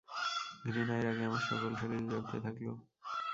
[0.63, 2.67] ঘৃণায় রাগে আমার সকল শরীর জ্বলতে লাগল।